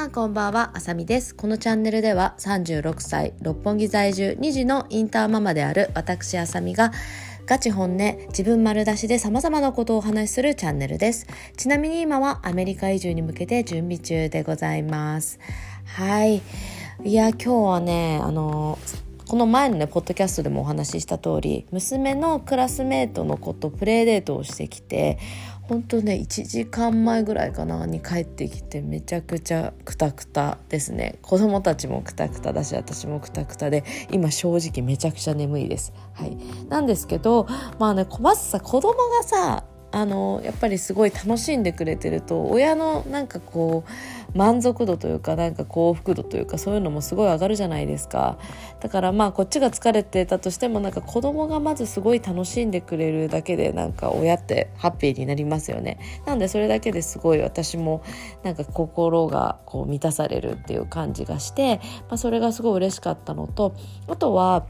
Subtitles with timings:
[0.00, 1.34] さんこんばんは、あさみです。
[1.34, 6.90] このチャンネルでは36歳、六本木在住2児のインターママである私あさみが
[7.44, 11.26] ガチ本音、自分丸出しで様々なことをお話しするチャンネルです。
[11.58, 15.38] ちなみに今はアメリカ移住に向けて準備中でございます。
[15.84, 16.40] はい。
[17.04, 18.78] いや、今日はね、あの、
[19.28, 25.18] この前のね、ポッドキャストでもお話しした通り、娘のクラスメートの子とプレイデートをしてきて、
[25.70, 31.20] 本当ね1時間前ぐらいかなに帰ってきてめちゃくちゃクタクタですね。
[31.22, 35.92] 子供たちもクタクタだし私もクタクタで今正直めちゃくちゃ眠いです。
[36.14, 36.36] はい。
[36.68, 37.46] なんですけど
[37.78, 48.38] まあね小松さ子供がさあのやっぱりすごい楽しんでくれてると親のなんかこう満足度というかなんか幸福度というかそういうのもすごい上がるじゃないですか。
[48.80, 55.98] だからまあこっちが疲れてたとしてもなんか子供がまずすごい楽しんでくれるだけでなんか親ってハッピーになりますよね。
[56.24, 58.02] なんでそれだけですごい私も
[58.44, 63.74] なんか心がこう満たされるっていう感じがして、まあ、それがすごい嬉しかったのと
[64.06, 64.66] あとは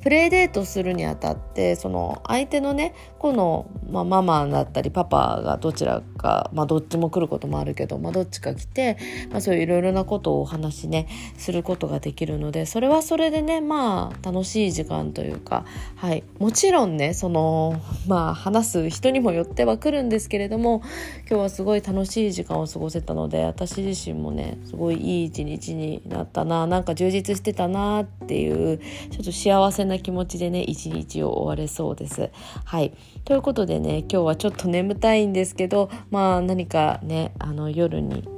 [0.00, 8.96] プレイデートするにあたってその相手のね子の、まあ、ママだったりパパがどちらか、まあ、どっちも来ることもあるけど、まあ、どっちか来て、
[9.30, 15.64] まあ、そういういろいろなことをお話しねすることができるのでそれはそれでねまあ楽しい時間というか、
[15.96, 20.82] はい、もちろんねその、まあ、話す人にもよっては来るんですけれども
[21.28, 28.78] 今日はすごい楽しい時間を過ごせたので私自身もねすごいいい一日になったななんか充実してたなっていう
[29.10, 32.30] ちょっと幸せ幸せな気持ちでね一日を終われそうです。
[32.64, 32.92] はい
[33.24, 38.28] ということでね今日はちょっと眠たいんですけどまあ何かねあの夜に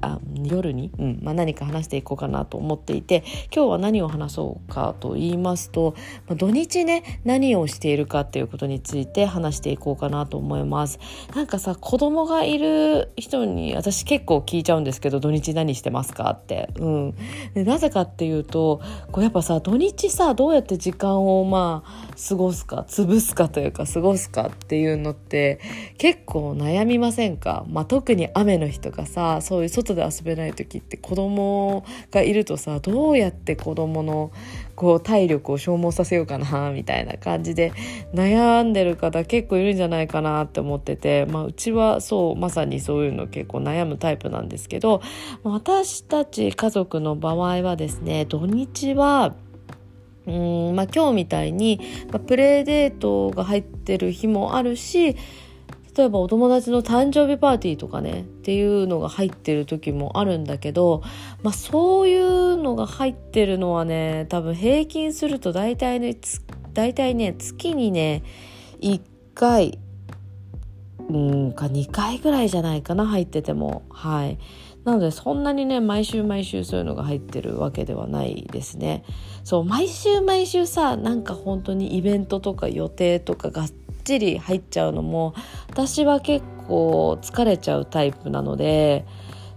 [0.00, 1.20] あ夜に、うん。
[1.22, 5.94] まあ、何か話していこうかなと思っていて今日は何を話そうかと言いますと、
[6.26, 10.98] まあ、土日ね何をしているかっていうことについて話していこうかなと思います。
[11.34, 17.14] なんかさ子供がいる人に私結構聞いちゃうんですけど土日何してますかって、うん、
[17.54, 18.80] でなぜかっていうと
[19.12, 25.60] こうやっぱさ土日さどうやって時間をまあ過ごすか潰すかというか過ごすかっていうのって
[25.98, 34.32] 結構悩みませんか、まあ、特に雨の日とかさそういう外外で遊べない時って子供がいるとさどうやって子供の
[34.74, 37.72] こう体力を消耗させようかなみたいな感じで
[38.14, 45.02] 悩んでる方結構いるんじゃないかなって思ってて、まあ、うちはそうまさにそういうの結構悩むタイプなんですけど
[45.42, 49.34] 私たち家族の場合はですね土日は
[50.26, 50.32] う
[50.72, 51.80] んまあ、今日みたいに、
[52.12, 55.16] まあ、プレイデートが入ってる日もあるし
[55.96, 61.02] 例えばお友達の誕生日パーティーとかねっていうのが入ってる時もあるんだけど、
[61.42, 66.16] まあ、そういうのが入ってるのはね多分平均すると大体ね
[66.72, 68.22] 大体ね月にね
[68.80, 69.00] 1
[69.34, 69.78] 回
[71.10, 71.12] う
[71.48, 73.82] んか2回ぐらいじゃないかな入ってても。
[73.90, 74.38] はい。
[74.84, 79.04] なのでそんなにね毎週毎週そういうのが入ってるわけではないですね。
[79.44, 83.70] そう毎週毎週さなんか本当にイベントとか予定とかがっ
[84.10, 85.34] ちり入っちゃうのも
[85.68, 89.04] 私は結構疲れちゃうタイプなので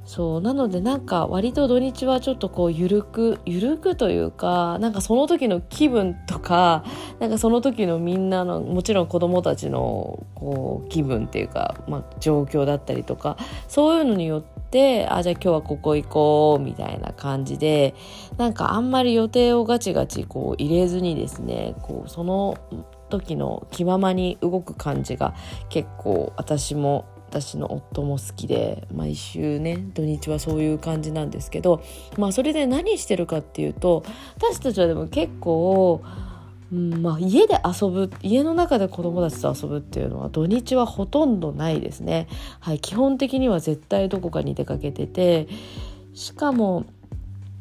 [0.06, 6.84] そうなのでなんか割と土日はちょっとこう緩く緩くというかなんかその時の気分とか
[7.20, 13.38] なんかその時のみんなのもちろん子供たちのこう気分っていうか、まあ、状況だったりとか
[13.70, 17.96] そういうのによってあじゃあ今日はここ行こうみたいな感じで
[18.38, 22.58] なんかあんまり予定をガチガチこう入れずにですねこうその
[23.20, 25.36] 時の気ままに動く感じが
[25.70, 31.84] 結構私も私の夫も好きで毎週ね土日はそういう感じなんですけど
[32.18, 34.04] まあそれで何してるかっていうと
[34.38, 36.04] 私たちはでも結構、
[36.72, 42.28] うんまあ、家で遊ぶ家の中で子供たちと遊ぶっていうのは土日はほとんどないですね。
[42.60, 45.48] はい、基本的には絶対どこかに出かけてて
[46.14, 46.86] しかも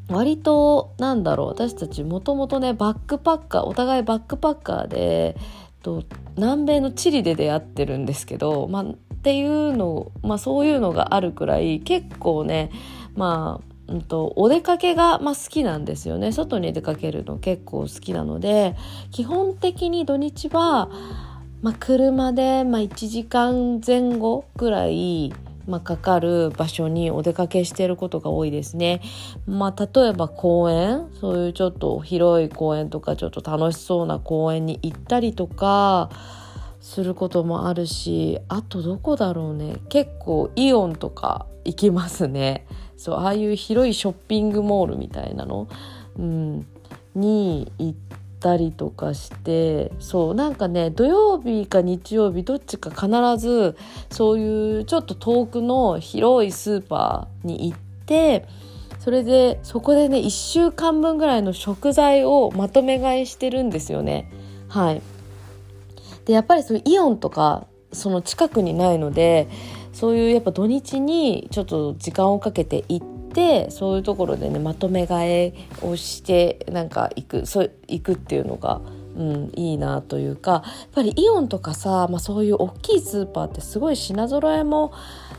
[0.08, 5.36] 割となんだろう私たちもともとねバックパッカーお互いバックパッカーで
[5.82, 6.02] と
[6.36, 12.70] 南米のチリで出会ってるんですけど、まあ、っていうの、まあ、そういうのがあるくらい結構ね
[13.14, 16.30] まあうんと、お出かけが、まあ、好きなんですよね。
[16.30, 18.76] 外に出かけるの結構好きなので
[19.10, 20.88] 基本的に土日は、
[21.62, 25.32] まあ、車で、まあ、1時間前後ぐらい
[25.66, 29.00] まあ、かかる場所にお出かけしていることが多いですね。
[29.46, 36.10] まあ、例えば公園そういうちょっと広い公園とかちょっと楽しそうな公園に行ったりとか
[36.80, 42.66] することもあるしあとどこだろうね結構イオンとか行きますね。
[42.96, 45.68] そうああいう広いショッピングモールみたいなの、
[46.16, 46.66] うん、
[47.14, 53.08] に行ってたりとかしてそうなんかね土曜日か日曜日どっちか必
[53.38, 53.76] ず
[54.10, 58.46] そういうちょっと遠くの広いスーパーに行って
[58.98, 64.30] それでそこでね1週間分ぐらいの食材をまとめ買いしてるんですよね。
[64.68, 65.02] はい、
[66.24, 69.48] でやっぱりそうイオンとかその近くにないので
[69.92, 75.52] そういうやっぱ土日にちょっと時間をかけて行ってそういうところでねまとめ買い
[75.82, 78.80] をしてなんか行くそ行くっていうのが
[79.14, 80.62] うん、いいなというかやっ
[80.94, 84.94] ぱりイオンとかさ、まあ、そういう大きいスーパーってすごい品揃えも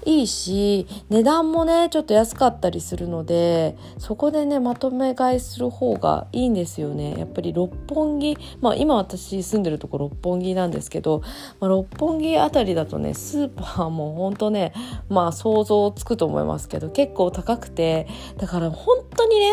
[0.06, 7.16] いいし値段もねちょっと安かったりするのでそこでねまとめ買いする方がいいんですよね。
[7.18, 11.22] やっぱり六本木まあ今私住んでるとこ六本木なんですけど、
[11.60, 14.74] まあ、六本木あたりだとねスーパーもほんとね
[15.10, 18.08] まあ想像つくと思いますけど結構高くて
[18.38, 19.52] だから本当にね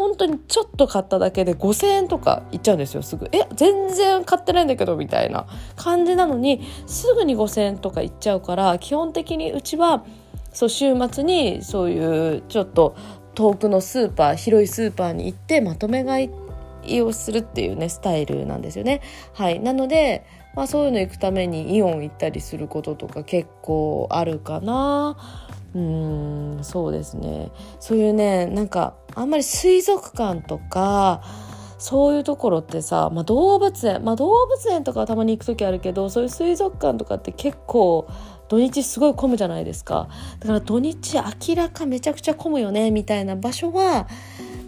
[0.00, 3.02] 本当にちょっと買っただけで5,000円とかいっちゃうんですよ。
[3.02, 9.89] すぐえ全然買ってないんだけどみたいな感じなのにすぐに5,000円とかいっちゃうから基本的にうちは
[10.52, 12.96] そう週末にそういうちょっと
[13.34, 16.30] 遠くのスーパー広いスーパーに行ってまとめ買
[16.84, 19.00] いをするっていうねスタイルなんですよね。
[19.32, 25.16] はい、なのでまあ、そういうの行くためにイオン行ったりすることとか結構あるかな。
[25.72, 31.22] うんそうですねそういうねなんかあんまり水族館とか
[31.78, 38.08] そういうところってさ、まあ、動物園、まあ、動物園とかはたまに行く時あるけどそういう水族館とかって結構
[38.50, 40.08] 土日すごい混むじゃないですか。
[40.40, 41.14] だから土日
[41.48, 44.08] 明らかめちゃくちゃ混むよねみたいな場所は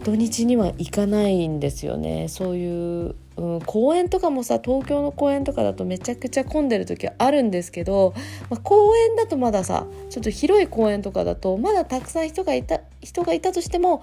[0.04, 2.28] 土日には行かないんですよね。
[2.28, 8.12] そういううん、公園とかもさ東京の公園とかだとめちゃくちゃ混んでる時はあるんですけど、
[8.50, 14.02] まあ、公園だとまださちょっと広い公園とかだとまだたくさん人がいた人がいたとしても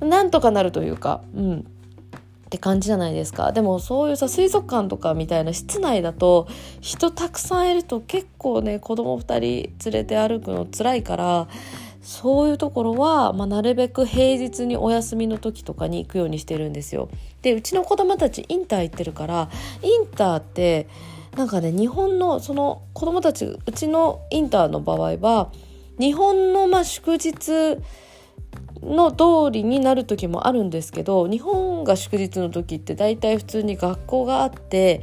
[0.00, 1.66] なんとかなるというか、うん、
[2.44, 6.46] って感じじゃないですかでもそういうさ水族館とかみたいな室内だと
[6.80, 11.48] 人たくさんいると結構ね子供2人連れて歩くの辛いから
[12.02, 17.08] そういうところは、まあ、なるべく平日にお休みの時とかに行くようにしてるんですよ。
[17.40, 19.48] でうちの子供たちインター行ってるから
[19.82, 20.86] インターって
[21.36, 25.50] なんかね日本のその子供たちうちのインターの場合は
[25.98, 27.78] 日本のまあ祝日
[28.84, 35.02] の通りになる時もあるんですけど日本が祝日の時って大体普通に学校があって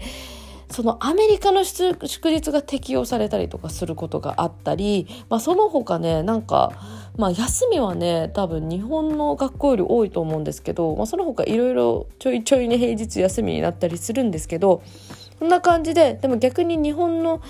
[0.69, 6.71] そのアメリカの祝日が適用されたりとかすることがあったり、まあ、その他ねなんか、
[7.17, 14.81] まあ、休みはね多分日本の学校より多いと思うんですけど、まあ、その他いろいろちょいちょいね平日休みになったりするんですけど
[15.39, 17.41] そんな感じででも逆に日本のん？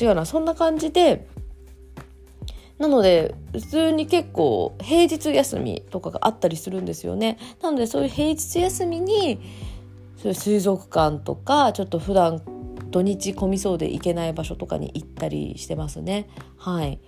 [0.00, 1.26] 違うなそんな感じで
[2.78, 7.38] なので普通に結構平日休みとかがあったりするんですよね。
[7.60, 9.40] なのでそういう平日休みに
[10.16, 12.40] そういう水族館とかちょっと普段
[12.90, 16.28] 土日混みそうで行けない場所とかに行ったりしてますね。
[16.56, 17.00] はい。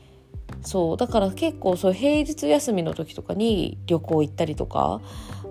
[0.63, 0.97] そう。
[0.97, 5.01] だから結構そう平日休みの時とかに旅行行ったりとか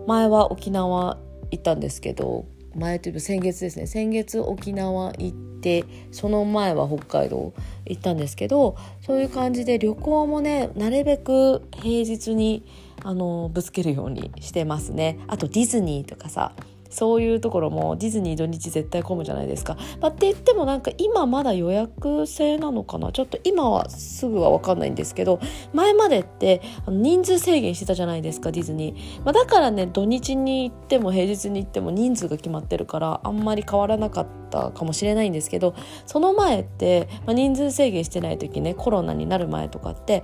[0.06, 1.18] 前は沖縄
[1.52, 2.46] 行ったんですけど
[2.76, 3.88] 前というと先月ですね。
[3.88, 7.54] 先月沖縄行ってその前は北海道
[7.86, 12.64] 行ったんですけどそういう感じで旅行もねなるべく平日に
[13.04, 15.20] あのぶつけるようにしてますね。
[15.28, 16.52] あとディズニーとかさ
[16.90, 19.78] そういうところもディズニー土日絶対混むじゃないですか。
[20.02, 25.40] まあ、って言ってもなんか今まだ予約制なのかなちょっと今はすぐは分かんないんですけど
[25.74, 29.24] 前までって人数制限してたじゃないですかディズニー。
[29.24, 40.24] まあ、だからね土日に行っても平日に行っても人数が決まってるからあんまり変わらなかったかもしれないんですけどその前って、まあ、人数制限してない時ねコロナになる前とかって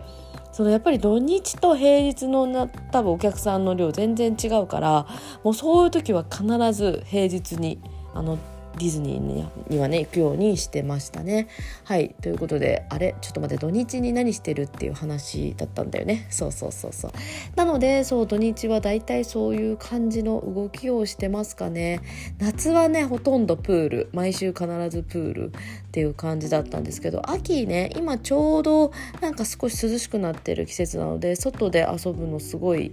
[0.55, 5.05] そのやっぱり土日と平日のな多分お客さんの量全然違うから
[5.43, 7.77] もうそういう時は必ず平日に
[8.13, 8.39] あの
[8.77, 11.47] ディズニーにはね行くようにしてましたね。
[11.83, 13.15] はいということであれ？
[13.21, 17.11] ちょっと待って土日に何してるっていう話だったんだよねそうそうそうそう。
[17.55, 22.01] なのでそう土日はだいたいそういう感じの動きをしてますかね。
[22.39, 25.51] 夏はねほとんどプール毎週必ずプールっ
[25.91, 28.91] ていう感じだったんですけど秋ね今ちょうど
[29.21, 32.91] なんか少し涼しくなってる季節なので外で遊ぶのすごい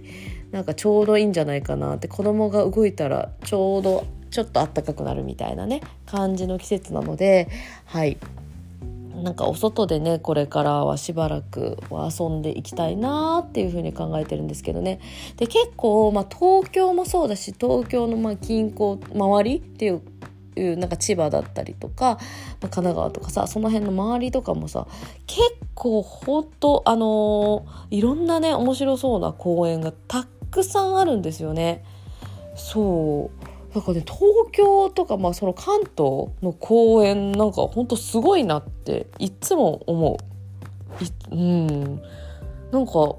[0.51, 7.47] なんかちょうどいいんじゃないかなって子供が動いたらちょうどちょっと暖かくなるみたいなね感じの季節なので
[7.85, 8.17] はい。
[9.21, 14.99] なんかお外でねこれからはしばらくは遊んでいきたいなっていうふうに考えてるんですけどね。
[15.37, 20.01] で結構、まあ、東京もそうだし東京のま近郊周りっていう
[20.55, 22.17] いうなんか千葉だったりとか、まあ、
[22.61, 24.87] 神奈川とかさその辺の周りとかもさ
[25.27, 25.41] 結
[25.75, 31.83] 構ほんとあのー、いろんなね面白そうな公園がたくさんあるんですよね。
[32.55, 33.52] そう。
[33.73, 40.17] なんかね東京とか、まあ、その関東の公園なんかほんとすごいなっていつも思
[41.31, 41.35] う。
[41.35, 42.01] うん
[42.71, 43.15] なんか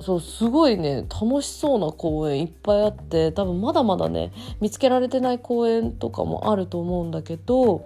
[0.00, 7.84] そうすごいね楽しそうな公園いっぱいあって多分まだまだね見つけられてない公園とかもあると思うんだけど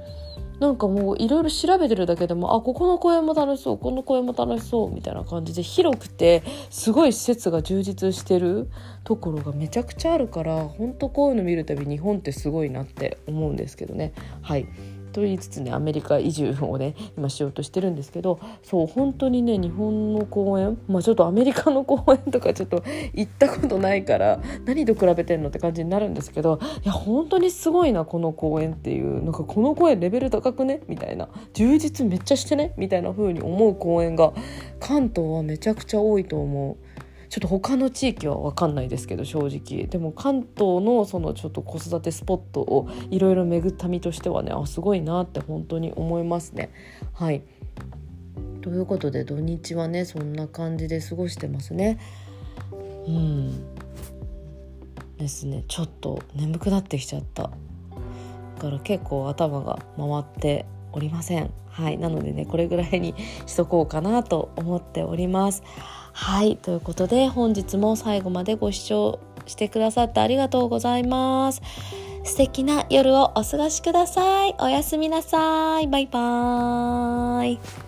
[0.61, 8.69] なんかもういろいろ調べてるだけでもあここの公園も楽しそうこの公園も楽しそうみたいな感じで広くてすごい施設が充実してる
[9.05, 14.13] ところがめちゃくちゃあるからほんとこういうの見るたび日本ってすごいなって思うんですけどね
[14.43, 14.67] はい。
[15.19, 22.83] と言いつつねアメリカ移住をね今しようとしてるんですけどそう本当にね日本の公園まあちょっとアメリカの公園とかちょっと
[23.15, 30.81] 行ったことないから何と比べてんのって感じになるんですけどいや本当にすごいなこの公園っていうなんかこの公園レベル高くね？
[30.87, 31.29] みたいな。
[31.55, 32.75] 充実めっちゃしてね？
[32.77, 34.33] みたいな風に思う公園が
[34.81, 36.88] 関東はめちゃくちゃ多いと思う。
[37.29, 39.87] ちょっと他の地域は分かんないですけど正直。
[39.87, 46.71] でも関東のそのちょっと子育てスポットをいろいろ巡った身としてはねあすごいなって本当に思いますね。
[47.13, 47.43] はい。
[48.63, 51.99] ということで土日はねそんな感じで過ごしてますね。
[53.07, 53.75] うん。
[55.19, 55.65] ですね。
[55.69, 57.43] ちょっと眠くなってきちゃった。
[57.45, 57.51] だ
[58.63, 61.51] から結構頭が回っておりません。
[61.71, 61.99] はい。
[61.99, 63.15] なのでねこれぐらいに
[63.47, 65.63] しとこうかなと思っております。
[66.13, 66.57] はい。
[66.57, 71.63] ということで本日も最後までご視聴してくださってありがとうございます。
[72.25, 74.55] 素敵な夜をお過ごしください。
[74.59, 75.87] おやすみなさい。
[75.87, 77.88] バイバーイ。